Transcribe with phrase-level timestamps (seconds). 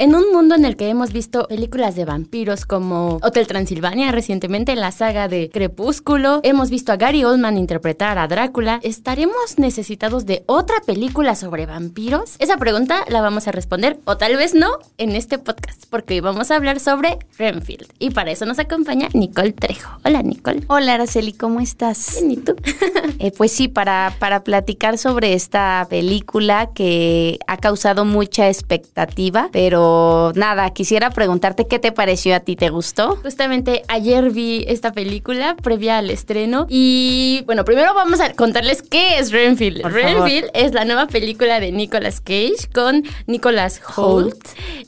[0.00, 4.74] En un mundo en el que hemos visto películas de vampiros como Hotel Transilvania recientemente,
[4.74, 10.42] la saga de Crepúsculo, hemos visto a Gary Oldman interpretar a Drácula, ¿estaremos necesitados de
[10.46, 12.36] otra película sobre vampiros?
[12.38, 16.20] Esa pregunta la vamos a responder, o tal vez no, en este podcast, porque hoy
[16.20, 17.92] vamos a hablar sobre Renfield.
[17.98, 19.98] Y para eso nos acompaña Nicole Trejo.
[20.06, 20.62] Hola Nicole.
[20.68, 22.16] Hola Araceli, ¿cómo estás?
[22.20, 22.56] Bien, ¿y tú?
[23.18, 29.89] Eh, pues sí, para, para platicar sobre esta película que ha causado mucha expectativa, pero
[30.34, 33.16] nada, quisiera preguntarte qué te pareció a ti, ¿te gustó?
[33.16, 39.18] Justamente ayer vi esta película previa al estreno y bueno, primero vamos a contarles qué
[39.18, 39.82] es Renfield.
[39.82, 44.36] Por Renfield es la nueva película de Nicolas Cage con Nicolas Holt,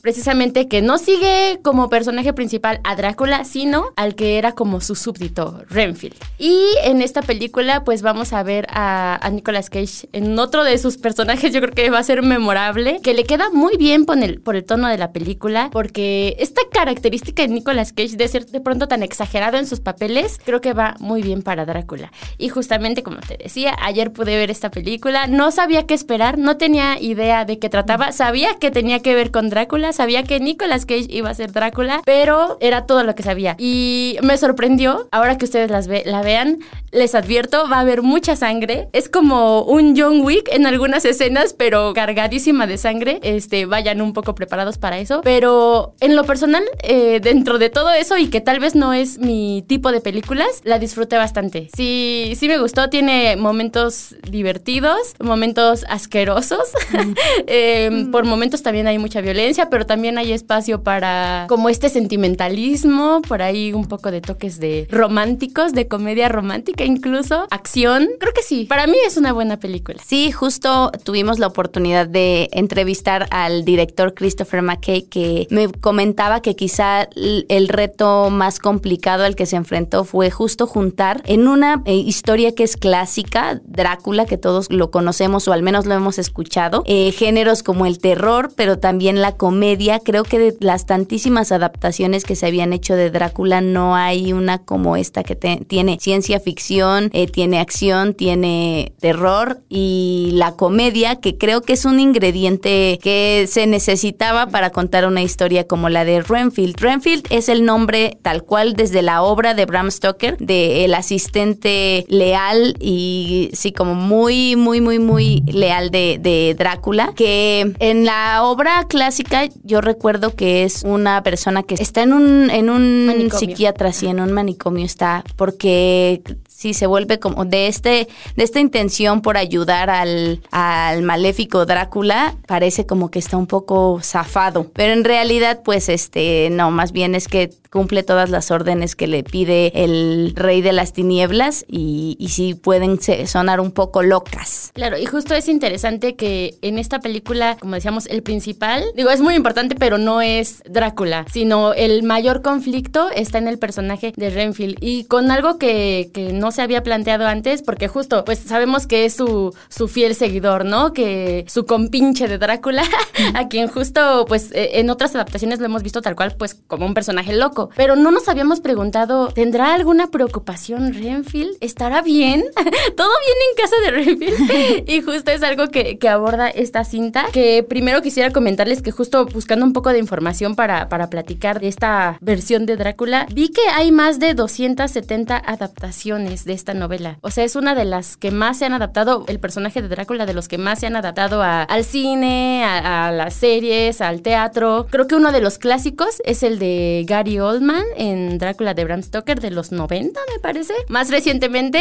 [0.01, 4.95] precisamente que no sigue como personaje principal a Drácula, sino al que era como su
[4.95, 6.15] súbdito, Renfield.
[6.37, 10.77] Y en esta película pues vamos a ver a, a Nicolas Cage en otro de
[10.77, 14.17] sus personajes, yo creo que va a ser memorable, que le queda muy bien por
[14.17, 18.45] el, por el tono de la película, porque esta característica de Nicolas Cage de ser
[18.45, 22.11] de pronto tan exagerado en sus papeles, creo que va muy bien para Drácula.
[22.37, 26.57] Y justamente como te decía, ayer pude ver esta película, no sabía qué esperar, no
[26.57, 30.85] tenía idea de qué trataba, sabía que tenía que ver con Drácula, sabía que Nicolas
[30.85, 33.55] Cage iba a ser Drácula, pero era todo lo que sabía.
[33.57, 36.59] Y me sorprendió, ahora que ustedes las ve la vean,
[36.91, 38.89] les advierto, va a haber mucha sangre.
[38.93, 43.19] Es como un John Wick en algunas escenas, pero cargadísima de sangre.
[43.23, 45.21] Este, vayan un poco preparados para eso.
[45.23, 49.19] Pero en lo personal, eh, dentro de todo eso y que tal vez no es
[49.19, 51.69] mi tipo de películas, la disfruté bastante.
[51.75, 52.89] Sí, sí me gustó.
[52.89, 56.71] Tiene momentos divertidos, momentos asquerosos.
[57.47, 63.21] Eh, por momentos también hay mucha violencia, pero también hay espacio para como este sentimentalismo,
[63.27, 68.07] por ahí un poco de toques de románticos, de comedia romántica incluso, acción.
[68.19, 70.01] Creo que sí, para mí es una buena película.
[70.05, 76.55] Sí, justo tuvimos la oportunidad de entrevistar al director Christopher McKay que me comentaba que
[76.55, 81.95] quizá el reto más complicado al que se enfrentó fue justo juntar en una eh,
[81.95, 86.83] historia que es clásica, Drácula, que todos lo conocemos o al menos lo hemos escuchado,
[86.85, 89.99] eh, géneros como el terror, pero también la comedia.
[89.99, 94.59] Creo que de las tantísimas adaptaciones que se habían hecho de Drácula no hay una
[94.59, 101.37] como esta que tiene ciencia ficción, eh, tiene acción, tiene terror y la comedia, que
[101.37, 106.21] creo que es un ingrediente que se necesitaba para contar una historia como la de
[106.21, 106.79] Renfield.
[106.79, 112.05] Renfield es el nombre tal cual desde la obra de Bram Stoker, de el asistente
[112.07, 118.43] leal y sí, como muy, muy, muy, muy leal de, de Drácula, que en la
[118.43, 123.39] obra clásica yo recuerdo que es una persona que está en un, en un Manicomio.
[123.39, 126.21] psiquiatra, sí, en un manicomio está, porque
[126.63, 128.07] sí se vuelve como de este
[128.37, 133.99] de esta intención por ayudar al, al maléfico Drácula parece como que está un poco
[134.01, 134.71] zafado.
[134.73, 139.07] Pero en realidad pues este no más bien es que cumple todas las órdenes que
[139.07, 144.69] le pide el rey de las tinieblas y, y sí pueden sonar un poco locas.
[144.75, 149.21] Claro, y justo es interesante que en esta película, como decíamos, el principal, digo, es
[149.21, 154.29] muy importante, pero no es Drácula, sino el mayor conflicto está en el personaje de
[154.29, 154.77] Renfield.
[154.79, 159.05] Y con algo que, que no se había planteado antes, porque justo, pues sabemos que
[159.05, 160.93] es su, su fiel seguidor, ¿no?
[160.93, 162.83] Que su compinche de Drácula,
[163.33, 166.85] a quien justo, pues eh, en otras adaptaciones lo hemos visto tal cual, pues como
[166.85, 171.55] un personaje loco, pero no nos habíamos preguntado, ¿tendrá alguna preocupación Renfield?
[171.61, 172.43] ¿Estará bien?
[172.95, 174.89] ¿Todo bien en casa de Renfield?
[174.89, 179.25] y justo es algo que, que aborda esta cinta, que primero quisiera comentarles que justo
[179.25, 183.61] buscando un poco de información para, para platicar de esta versión de Drácula, vi que
[183.73, 187.17] hay más de 270 adaptaciones de esta novela.
[187.21, 190.25] O sea, es una de las que más se han adaptado, el personaje de Drácula,
[190.25, 194.21] de los que más se han adaptado a- al cine, a, a las series, al
[194.21, 194.87] teatro.
[194.89, 198.83] Creo que uno de los clásicos es el de Gary Oldman Oldman en Drácula de
[198.83, 200.73] Bram Stoker de los 90, me parece.
[200.89, 201.79] Más recientemente,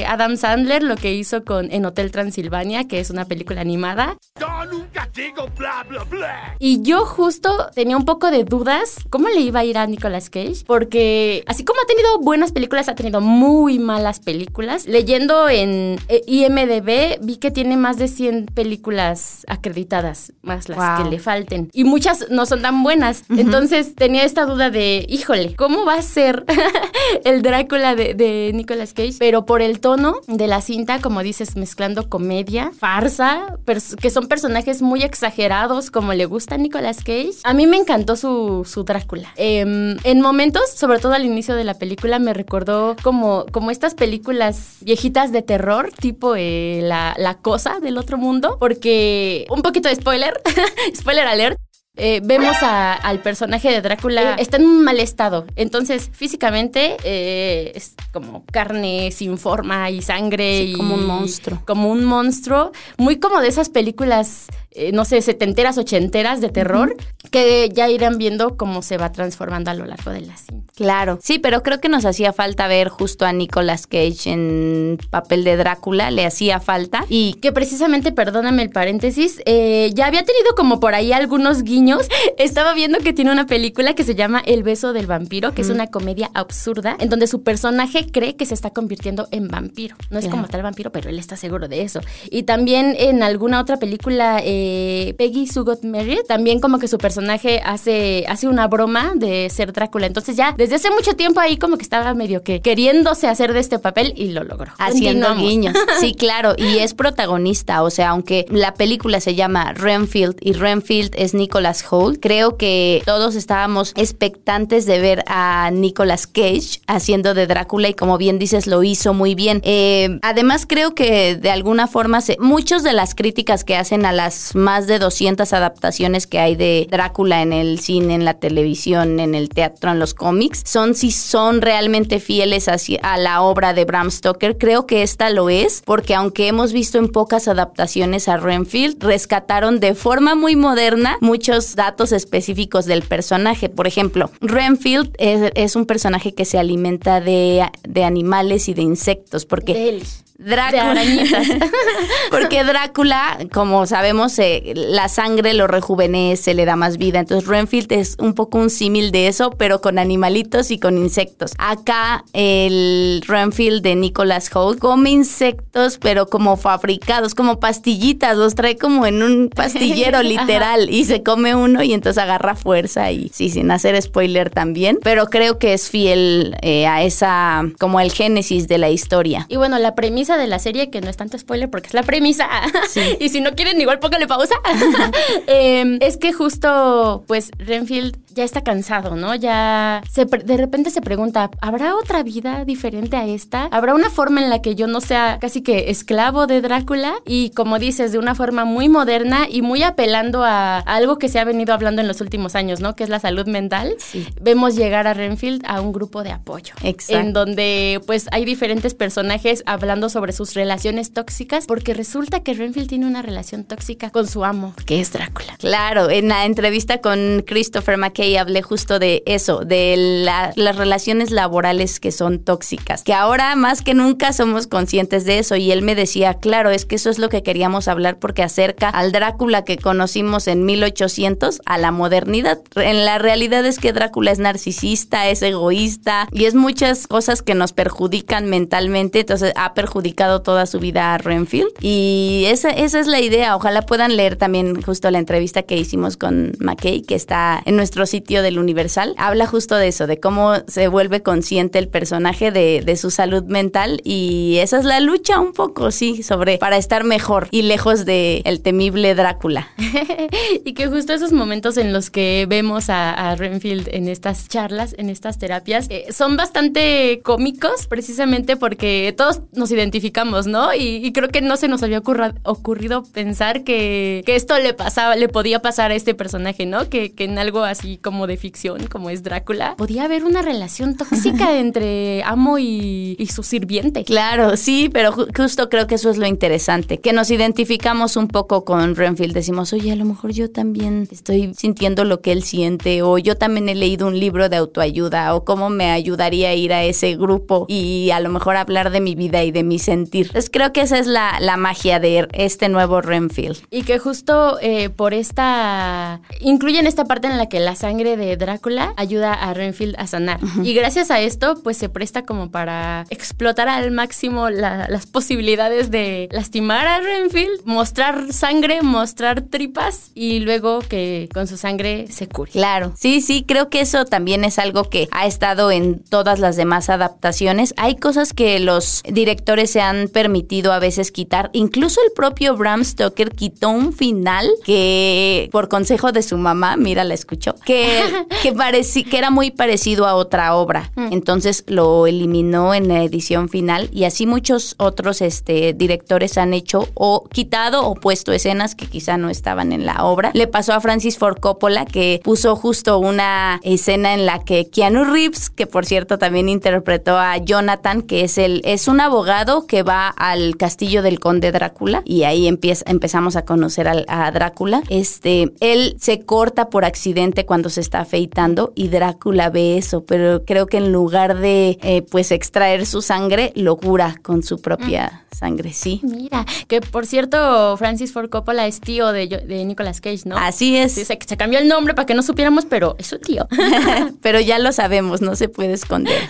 [0.00, 4.16] eh, Adam Sandler lo que hizo con En Hotel Transilvania, que es una película animada.
[4.40, 6.56] Yo nunca digo bla, bla, bla.
[6.58, 10.28] Y yo justo tenía un poco de dudas cómo le iba a ir a Nicolas
[10.28, 14.86] Cage, porque así como ha tenido buenas películas, ha tenido muy malas películas.
[14.86, 21.04] Leyendo en eh, IMDB vi que tiene más de 100 películas acreditadas, más las Wow.
[21.04, 21.70] que le falten.
[21.72, 23.22] Y muchas no son tan buenas.
[23.28, 26.44] Entonces tenía esta duda de, híjole, ¿cómo va a ser
[27.24, 29.16] el Drácula de, Nicolas Cage?
[29.18, 33.58] Pero por el tono de la cinta, como dices, mezclando comedia, farsa,
[34.00, 37.34] que son personajes muy exagerados como le gusta Nicolas Cage.
[37.44, 39.32] A mí me encantó su, su Drácula.
[39.36, 43.94] Em, en momentos, sobre todo al inicio de la película, me recordó como, como estas
[43.94, 49.88] películas viejitas de terror, tipo eh, la, la cosa del otro mundo, porque un poquito
[49.88, 50.40] de spoiler,
[50.96, 51.61] spoiler alert.
[51.96, 55.46] Eh, vemos a- al personaje de Drácula, está en un mal estado.
[55.56, 60.58] Entonces, físicamente eh, es como carne sin forma y sangre.
[60.64, 61.62] Sí, y como un monstruo.
[61.66, 62.72] Como un monstruo.
[62.96, 66.96] Muy como de esas películas, eh, no sé, setenteras, ochenteras de terror,
[67.30, 70.72] que ya irán viendo cómo se va transformando a lo largo de la cinta.
[70.74, 75.44] Claro, sí, pero creo que nos hacía falta ver justo a Nicolas Cage en papel
[75.44, 77.04] de Drácula, le hacía falta.
[77.10, 81.81] Y Que precisamente, perdóname el paréntesis, eh, ya había tenido como por ahí algunos guiños.
[82.38, 85.70] Estaba viendo que tiene una película que se llama El beso del vampiro, que es
[85.70, 89.96] una comedia absurda, en donde su personaje cree que se está convirtiendo en vampiro.
[90.10, 90.36] No es Claro.
[90.38, 92.00] como tal vampiro, pero él está seguro de eso.
[92.30, 96.98] Y también en alguna otra película, eh, Peggy Sue Got Married, también como que su
[96.98, 100.06] personaje hace, hace una broma de ser Drácula.
[100.06, 103.60] Entonces ya desde hace mucho tiempo ahí como que estaba medio que queriéndose hacer de
[103.60, 104.72] este papel y lo logró.
[104.78, 105.74] haciendo guiños.
[106.00, 111.12] Sí, claro, y es protagonista, o sea, aunque la película se llama Renfield y Renfield
[111.16, 117.46] es Nicolas Holt, creo que todos estábamos expectantes de ver a Nicolas Cage haciendo de
[117.46, 119.60] Drácula y como bien dices lo hizo muy bien.
[119.64, 124.12] Eh, además creo que de alguna forma se, muchos de las críticas que hacen a
[124.12, 129.20] las más de 200 adaptaciones que hay de Drácula en el cine, en la televisión,
[129.20, 133.84] en el teatro, en los cómics, son si son realmente fieles a la obra de
[133.84, 134.58] Bram Stoker.
[134.58, 139.80] Creo que esta lo es, porque aunque hemos visto en pocas adaptaciones a Renfield, rescataron
[139.80, 143.68] de forma muy moderna muchos datos específicos del personaje.
[143.68, 149.46] Por ejemplo, Renfield es, un personaje que se alimenta de, de animales y de insectos,
[149.46, 150.22] porque De.
[150.44, 150.94] Drácula.
[150.94, 151.60] De.
[152.30, 157.20] Porque Drácula, como sabemos, eh, la sangre lo rejuvenece, le da más vida.
[157.20, 161.52] Entonces Renfield es un poco un símil de eso, pero con animalitos y con insectos.
[161.58, 168.36] Acá el Renfield de Nicholas Holt come insectos, pero como fabricados, como pastillitas.
[168.36, 173.10] Los trae como en un pastillero literal y se come uno y entonces agarra fuerza
[173.10, 174.98] y sí, sin hacer spoiler también.
[175.02, 179.46] Pero creo que es fiel eh, a esa, como el génesis de la historia.
[179.48, 182.02] Y bueno, la premisa de la serie, que no es tanto spoiler porque es la
[182.02, 182.48] premisa,
[183.20, 184.54] y si no quieren igual póngale pausa,
[185.46, 189.34] Em, es que justo pues Renfield ya está cansado, ¿no?
[189.34, 193.68] Ya se de repente se pregunta, ¿habrá otra vida diferente a esta?
[193.70, 197.14] ¿Habrá una forma en la que yo no sea casi que esclavo de Drácula?
[197.26, 201.28] Y como dices, de una forma muy moderna y muy apelando a, a algo que
[201.28, 202.96] se ha venido hablando en los últimos años, ¿no?
[202.96, 203.94] Que es la salud mental.
[203.98, 204.26] Sí.
[204.40, 206.74] Vemos llegar a Renfield a un grupo de apoyo.
[206.82, 207.20] Exacto.
[207.20, 212.88] En donde pues hay diferentes personajes hablando sobre sus relaciones tóxicas, porque resulta que Renfield
[212.88, 215.56] tiene una relación tóxica con su amo, que es Drácula.
[215.58, 221.30] Claro, en la entrevista con Christopher McKay hablé justo de eso, de la- las relaciones
[221.30, 225.56] laborales que son tóxicas, que ahora más que nunca somos conscientes de eso.
[225.56, 228.88] Y él me decía, claro, es que eso es lo que queríamos hablar porque acerca
[228.88, 232.60] al Drácula que conocimos en 1800 a la modernidad.
[232.76, 237.54] En la realidad es que Drácula es narcisista, es egoísta y es muchas cosas que
[237.54, 241.70] nos perjudican mentalmente, entonces ha perjudicado toda su vida a Renfield.
[241.80, 246.16] Y esa, esa es la idea, ojalá puedan leer también justo la entrevista que hicimos
[246.16, 250.52] con McKay, que está en nuestro sitio del Universal, habla justo de eso, de cómo
[250.68, 255.54] se vuelve consciente el personaje de, su salud mental y esa es la lucha un
[255.54, 259.70] poco, sí, sobre para estar mejor y lejos de el temible Drácula.
[260.64, 265.08] y que justo esos momentos en los que vemos a, Renfield en estas charlas, en
[265.08, 270.74] estas terapias, eh, son bastante cómicos, precisamente porque todos nos identificamos, ¿no?
[270.74, 272.02] Y, creo que no se nos había
[272.44, 276.90] ocurrido pensar que, esto le pasaba, le podía pasar a este personaje, ¿no?
[276.90, 281.56] Que en algo así como de ficción, como es Drácula, podía haber una relación tóxica
[281.58, 284.04] entre amo y, y su sirviente.
[284.04, 288.28] Claro, sí, pero ju- justo creo que eso es lo interesante, que nos identificamos un
[288.28, 289.32] poco con Renfield.
[289.34, 293.36] Decimos, oye, a lo mejor yo también estoy sintiendo lo que él siente, o yo
[293.36, 297.16] también he leído un libro de autoayuda, o cómo me ayudaría a ir a ese
[297.16, 300.26] grupo y a lo mejor hablar de mi vida y de mi sentir.
[300.26, 303.58] Entonces creo que esa es la, la magia de este nuevo Renfield.
[303.70, 306.20] Y que justo eh, por esta...
[306.40, 310.40] Incluyen esta parte en la que la sangre de Drácula ayuda a Renfield a sanar.
[310.62, 315.90] Y gracias a esto, pues se presta como para explotar al máximo la- las posibilidades
[315.90, 322.28] de lastimar a Renfield, mostrar sangre, mostrar tripas y luego que con su sangre se
[322.28, 322.50] cure.
[322.52, 326.56] Claro, sí, sí, creo que eso también es algo que ha estado en todas las
[326.56, 327.74] demás adaptaciones.
[327.76, 331.50] Hay cosas que los directores se han permitido a veces quitar.
[331.52, 337.04] Incluso el propio Bram Stoker quitó un final que, por consejo de su mamá, mira,
[337.04, 337.81] la escuchó, que,
[338.42, 340.90] que, pareci- que era muy parecido a otra obra.
[340.96, 346.88] Entonces lo eliminó en la edición final y así muchos otros este, directores han hecho
[346.94, 350.30] o quitado o puesto escenas que quizá no estaban en la obra.
[350.34, 355.04] Le pasó a Francis Ford Coppola que puso justo una escena en la que Keanu
[355.04, 359.82] Reeves, que por cierto también interpretó a Jonathan, que es el es un abogado que
[359.82, 364.82] va al castillo del conde Drácula y ahí empieza, empezamos a conocer a, Drácula.
[364.88, 370.44] Este, él se corta por accidente cuando se está afeitando y Drácula ve eso, pero
[370.44, 375.24] creo que en lugar de eh, pues extraer su sangre, lo cura con su propia
[375.42, 376.00] sangre, sí.
[376.04, 380.36] Mira, que por cierto, Francis Ford Coppola es tío de, Nicolas Cage, ¿no?
[380.36, 380.92] Así es.
[380.92, 383.48] Sí, se, se cambió el nombre para que no supiéramos, pero es su tío.
[384.22, 386.20] pero ya lo sabemos, no se puede esconder.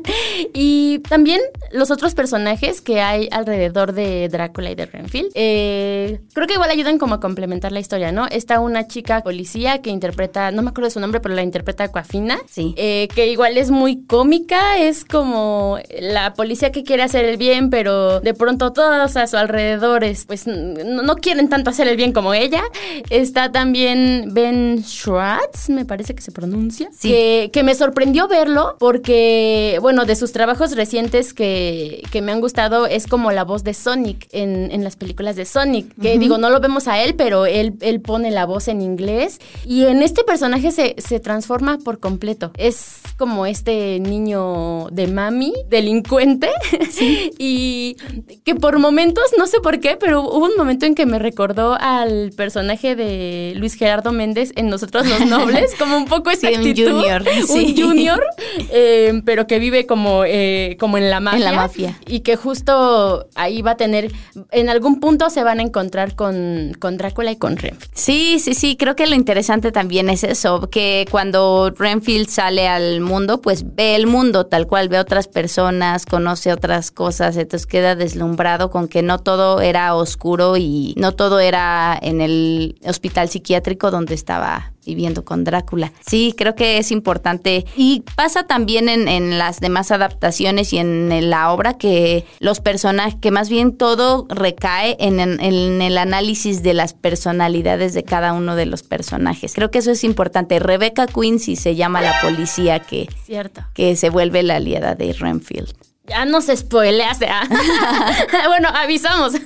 [0.54, 1.40] y también
[1.72, 6.70] los otros personajes que hay alrededor de Drácula y de Renfield, eh, creo que igual
[6.70, 8.26] ayudan como a complementar la historia, ¿no?
[8.26, 11.88] Está una chica policía que interpreta, no me acuerdo de su nombre, pero la interpreta
[11.90, 12.74] Coafina, Sí.
[12.76, 17.70] eh, que igual es muy cómica, es como la policía que quiere hacer el bien,
[17.70, 21.96] pero de pronto todos a su alrededor es, pues no, no quieren tanto hacer el
[21.96, 22.62] bien como ella.
[23.10, 27.08] Está también Ben Schwartz, me parece que se pronuncia, Sí.
[27.08, 32.40] que, que me sorprendió verlo porque, bueno, de sus trabajos recientes que, que me han
[32.40, 36.38] gustado es como la voz de Sonic en, en las películas de Sonic, que digo,
[36.38, 40.02] no lo vemos a él, pero él, él pone la voz en inglés y en
[40.02, 42.52] este personaje se, se transforma por completo.
[42.56, 46.50] Es como este niño de mami, delincuente,
[47.38, 47.96] y
[48.44, 51.76] que por momentos, no sé por qué, pero hubo un momento en que me recordó
[51.80, 56.54] al personaje de Luis Gerardo Méndez en Nosotros los Nobles, como un poco esa Sí,
[56.54, 57.74] un junior, sí.
[57.78, 58.24] un junior,
[58.70, 61.38] eh, pero que vive como, eh, como en la mafia.
[61.38, 61.98] En la mafia.
[62.06, 64.12] Y que justo ahí va a tener,
[64.50, 67.90] en algún punto se van a encontrar con, con Drácula y con Renfield.
[67.94, 73.00] Sí, sí, sí, creo que lo interesante también es eso, que cuando Renfield sale al
[73.00, 77.94] mundo, pues ve el mundo tal cual, ve otras personas, conoce otras cosas, entonces queda
[77.94, 83.90] deslumbrado con que no todo era oscuro y no todo era en el hospital psiquiátrico
[83.90, 85.92] donde estaba viviendo con Drácula.
[86.06, 87.64] Sí, creo que es importante.
[87.76, 93.14] Y pasa también en, en las demás adaptaciones y en, la obra que los personajes,
[93.20, 98.32] que más bien todo recae en, en- en el análisis de las personalidades de cada
[98.32, 99.54] uno de los personajes.
[99.54, 100.58] Creo que eso es importante.
[100.58, 103.62] Rebecca Quincy se llama la policía que, Cierto.
[103.74, 105.72] que se vuelve la aliada de Renfield.
[106.06, 107.18] Ya no se spoileas.
[107.28, 107.48] ¿ah?
[108.48, 109.32] bueno, avisamos.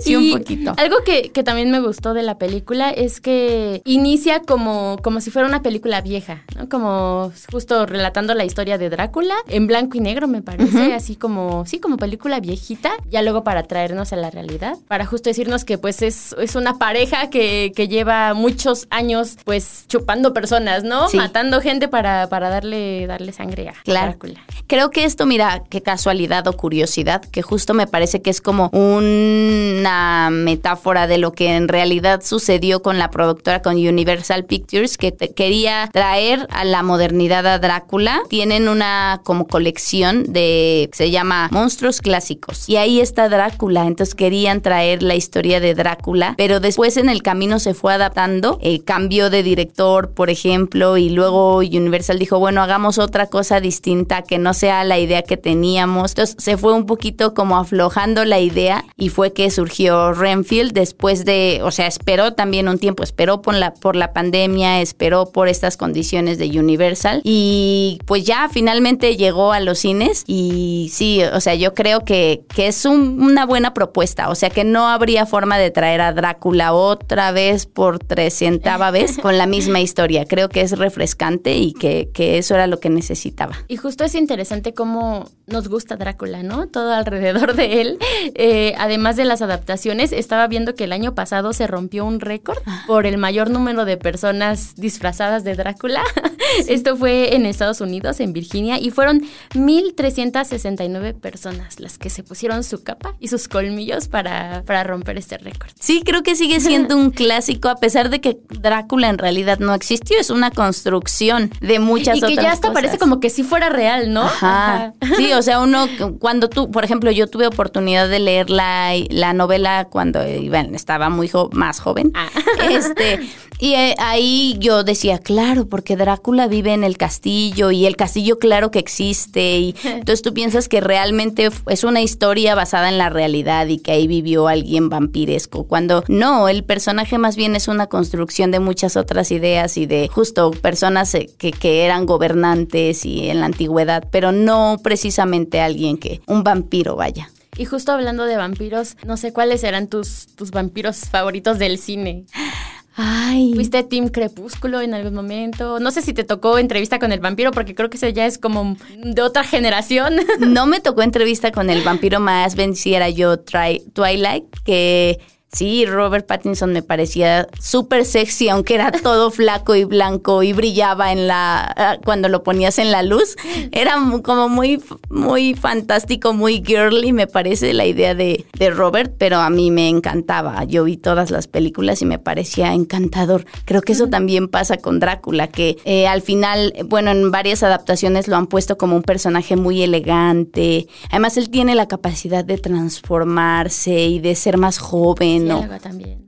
[0.00, 0.74] Sí, un poquito.
[0.76, 5.30] Algo que, que también me gustó de la película es que inicia como, como si
[5.30, 6.68] fuera una película vieja, ¿no?
[6.68, 11.64] Como justo relatando la historia de Drácula en blanco y negro, me parece, así como,
[11.64, 15.78] sí, como película viejita, ya luego para traernos a la realidad, para justo decirnos que
[15.78, 21.08] pues es, es una pareja que, que lleva muchos años pues chupando personas, ¿no?
[21.08, 21.16] Sí.
[21.16, 24.08] Matando gente para, para darle, darle sangre a Claro.
[24.08, 24.40] Drácula.
[24.66, 28.70] Creo que esto, mira, qué casualidad o curiosidad, que justo me parece que es como
[28.72, 35.10] una metáfora de lo que en realidad sucedió con la productora, con Universal Pictures, que
[35.10, 38.20] te- quería traer a la modernidad a Drácula.
[38.28, 42.68] Tienen una como colección de, se llama Monstruos Clásicos.
[42.68, 47.22] Y ahí está Drácula, entonces querían traer la historia de Drácula, pero después en el
[47.24, 52.62] camino se fue adaptando, eh, cambió de director, por ejemplo, y luego Universal dijo, bueno,
[52.62, 56.12] hagamos otra cosa distinta que no sea la idea que teníamos.
[56.12, 61.24] Entonces se fue un poquito como aflojando la idea y fue que surgió Renfield después
[61.24, 65.48] de, o sea, esperó también un tiempo, esperó por la, por la pandemia, esperó por
[65.48, 71.40] estas condiciones de Universal y pues ya finalmente llegó a los cines y sí, o
[71.40, 75.58] sea, yo creo que, que es una buena propuesta, o sea, que no habría forma
[75.58, 80.24] de traer a Drácula otra vez por trescientava vez con la misma historia.
[80.26, 83.54] Creo que es refrescante y que, que eso era lo que necesitaba.
[83.68, 85.13] Y justo es interesante cómo
[85.46, 86.66] nos gusta Drácula, ¿no?
[86.68, 87.98] Todo alrededor de él.
[88.34, 92.58] Eh, además de las adaptaciones, estaba viendo que el año pasado se rompió un récord
[92.66, 92.84] Ah.
[92.86, 96.02] por el mayor número de personas disfrazadas de Drácula.
[96.68, 99.22] Esto fue en Estados Unidos, en Virginia, y fueron
[99.54, 105.38] 1.369 personas las que se pusieron su capa y sus colmillos para, para romper este
[105.38, 105.70] récord.
[105.78, 109.74] Sí, creo que sigue siendo un clásico, a pesar de que Drácula en realidad no
[109.74, 112.82] existió, es una construcción de muchas Y que otras ya hasta cosas.
[112.82, 114.22] parece como que si fuera real, ¿no?
[114.22, 114.92] Ajá.
[115.16, 115.86] Sí, o sea, uno,
[116.18, 121.08] cuando tú, por ejemplo, yo tuve oportunidad de leer la, la novela cuando iba- estaba
[121.10, 122.10] muy jo- más joven.
[122.14, 122.28] Ah.
[122.70, 123.20] Este,
[123.64, 128.38] y eh, ahí yo decía, claro, porque Drácula vive en el castillo y el castillo
[128.38, 129.56] claro que existe.
[129.56, 133.92] Y entonces tú piensas que realmente es una historia basada en la realidad y que
[133.92, 135.64] ahí vivió alguien vampiresco.
[135.64, 140.08] Cuando no, el personaje más bien es una construcción de muchas otras ideas y de
[140.08, 145.96] justo personas eh, que, que eran gobernantes y en la antigüedad, pero no precisamente alguien
[145.96, 147.30] que, un vampiro vaya.
[147.56, 152.26] Y justo hablando de vampiros, no sé cuáles eran tus, tus vampiros favoritos del cine.
[152.96, 153.52] Ay.
[153.54, 155.80] ¿Fuiste Team Crepúsculo en algún momento?
[155.80, 158.38] No sé si te tocó entrevista con el vampiro, porque creo que ese ya es
[158.38, 160.14] como de otra generación.
[160.38, 165.20] No me tocó entrevista con el vampiro más venciera yo Twilight, que
[165.54, 171.12] sí, Robert Pattinson me parecía súper sexy, aunque era todo flaco y blanco y brillaba
[171.12, 173.36] en la ah, cuando lo ponías en la luz.
[173.72, 179.38] Era como muy, muy fantástico, muy girly, me parece la idea de, de Robert, pero
[179.38, 180.64] a mí me encantaba.
[180.64, 183.46] Yo vi todas las películas y me parecía encantador.
[183.64, 188.28] Creo que eso también pasa con Drácula, que eh, al final, bueno, en varias adaptaciones
[188.28, 190.88] lo han puesto como un personaje muy elegante.
[191.10, 195.43] Además, él tiene la capacidad de transformarse y de ser más joven,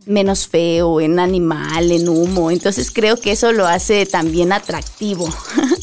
[0.07, 2.51] menos feo, en animal, en humo.
[2.51, 5.29] Entonces creo que eso lo hace también atractivo.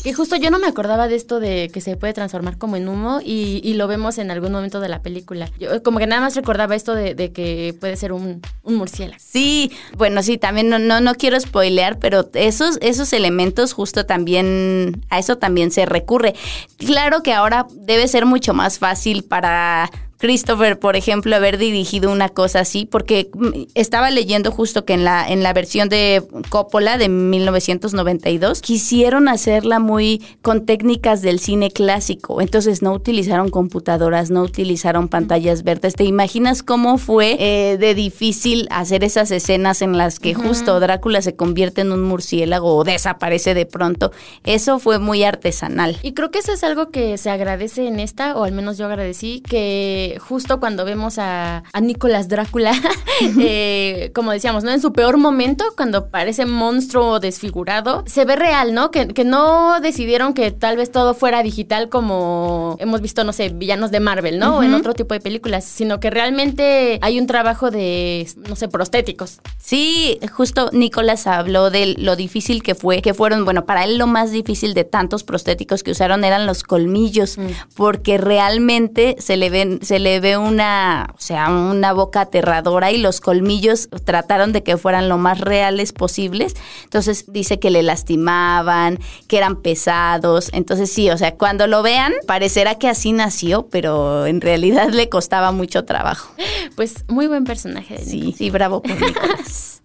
[0.04, 2.90] Que justo yo no me acordaba de esto de que se puede transformar como en
[2.90, 5.50] humo y, y lo vemos en algún momento de la película.
[5.58, 9.22] Yo como que nada más recordaba esto de, de que puede ser un, un murciélago.
[9.26, 15.06] Sí, bueno, sí, también no, no, no quiero spoilear, pero esos, esos elementos justo también,
[15.10, 16.36] a eso también se recurre.
[16.78, 19.90] Claro que ahora debe ser mucho más fácil para
[20.24, 25.04] Christopher, por ejemplo, haber dirigido una cosa así, porque mm, estaba leyendo justo que en
[25.04, 31.72] la, en la versión de Coppola de 1992 quisieron hacerla muy con técnicas del cine
[31.72, 35.94] clásico, entonces no utilizaron computadoras, no utilizaron pantallas verdes.
[35.96, 41.22] ¿Te imaginas cómo fue eh, de difícil hacer esas escenas en las que justo Drácula
[41.22, 44.14] se convierte en un murciélago o desaparece de pronto?
[44.46, 45.98] Eso fue muy artesanal.
[46.02, 48.86] Y creo que eso es algo que se agradece en esta, o al menos yo
[48.86, 52.74] agradecí, que justo cuando vemos a, a Nicolás Drácula,
[53.40, 54.72] eh, como decíamos, ¿no?
[54.72, 58.92] En su peor momento, cuando parece monstruo desfigurado, se ve real, ¿no?
[58.92, 63.50] Que, que no decidieron que tal vez todo fuera digital como hemos visto, no sé,
[63.50, 64.58] villanos de Marvel, ¿no?
[64.58, 68.68] O en otro tipo de películas, sino que realmente hay un trabajo de, no sé,
[68.68, 69.40] prostéticos.
[69.58, 74.08] Sí, justo Nicolás habló de lo difícil que fue, que fueron, bueno, para él lo
[74.08, 77.38] más difícil de tantos prostéticos que usaron eran los colmillos,
[77.76, 82.98] porque realmente se le ven, se le ve una, o sea, una boca aterradora y
[82.98, 86.56] los colmillos trataron de que fueran lo más reales posibles.
[86.84, 90.50] Entonces dice que le lastimaban, que eran pesados.
[90.54, 95.10] Entonces sí, o sea, cuando lo vean, parecerá que así nació, pero en realidad le
[95.10, 96.34] costaba mucho trabajo.
[96.76, 97.98] Pues muy buen personaje.
[97.98, 99.83] de Sí, sí, bravo por Nicolás.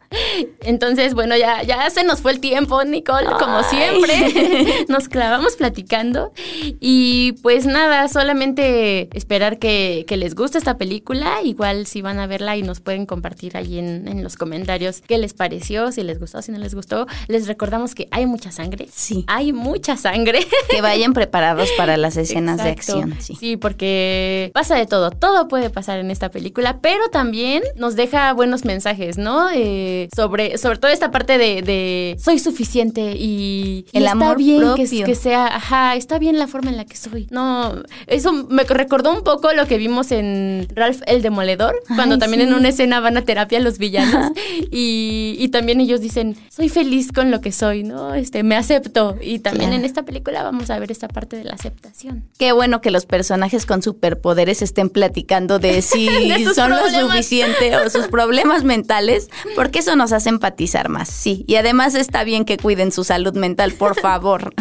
[0.61, 4.85] Entonces, bueno, ya, ya se nos fue el tiempo, Nicole, como siempre.
[4.89, 6.33] Nos clavamos platicando.
[6.81, 11.43] Y pues nada, solamente esperar que, que les guste esta película.
[11.43, 15.19] Igual si van a verla y nos pueden compartir ahí en, en los comentarios qué
[15.19, 17.07] les pareció, si les gustó, si no les gustó.
[17.27, 18.89] Les recordamos que hay mucha sangre.
[18.93, 19.25] Sí.
[19.27, 20.41] Hay mucha sangre.
[20.71, 23.15] Que vayan preparados para las escenas de acción.
[23.21, 23.37] Sí.
[23.39, 28.33] Sí, porque pasa de todo, todo puede pasar en esta película, pero también nos deja
[28.33, 29.49] buenos mensajes, ¿no?
[29.51, 34.37] Eh, sobre, sobre todo esta parte de, de soy suficiente y, y El está amor
[34.37, 35.05] bien propio.
[35.07, 37.27] que sea, ajá, está bien la forma en la que soy.
[37.31, 42.19] No, eso me recordó un poco lo que vimos en Ralph el Demoledor, cuando Ay,
[42.21, 42.49] también sí.
[42.49, 44.33] en una escena van a terapia los villanos
[44.71, 48.15] y, y también ellos dicen, soy feliz con lo que soy, ¿no?
[48.15, 49.17] Este, me acepto.
[49.21, 49.81] Y también Claro.
[49.81, 52.25] en esta película vamos a ver esta parte de la aceptación.
[52.39, 57.77] Qué bueno que los personajes con superpoderes estén platicando de si De son lo suficiente
[57.77, 61.45] o sus problemas mentales, porque eso nos hace empatizar más, sí.
[61.47, 64.53] Y además está bien que cuiden su salud mental, por favor.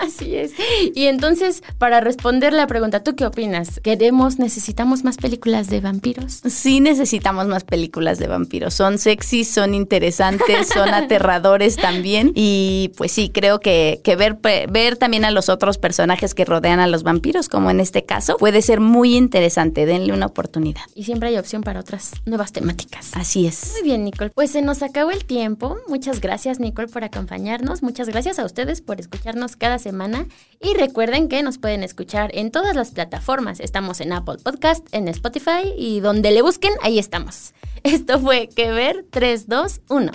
[0.00, 0.52] Así es.
[0.94, 3.78] Y entonces, para responder la pregunta, ¿tú qué opinas?
[3.82, 6.40] ¿Queremos, necesitamos más películas de vampiros?
[6.46, 8.72] Sí necesitamos más películas de vampiros.
[8.72, 12.32] Son sexys, son interesantes, son aterradores también.
[12.34, 14.38] Y pues sí, creo que, que ver,
[14.70, 18.38] ver también a los otros personajes que rodean a los vampiros, como en este caso,
[18.38, 19.84] puede ser muy interesante.
[19.84, 20.80] Denle una oportunidad.
[20.94, 23.10] Y siempre hay opción para otras nuevas temáticas.
[23.12, 23.72] Así es.
[23.74, 24.30] Muy bien, Nicole.
[24.38, 25.78] Pues se nos acabó el tiempo.
[25.88, 27.82] Muchas gracias, Nicole, por acompañarnos.
[27.82, 30.28] Muchas gracias a ustedes por escucharnos cada semana.
[30.60, 33.58] Y recuerden que nos pueden escuchar en todas las plataformas.
[33.58, 37.52] Estamos en Apple Podcast, en Spotify y donde le busquen, ahí estamos.
[37.82, 40.12] Esto fue Que Ver 3, 2, 1.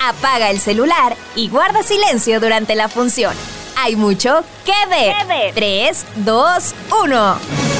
[0.00, 3.34] Apaga el celular y guarda silencio durante la función.
[3.76, 5.52] Hay mucho que ver.
[5.52, 7.77] 3, 2, 1.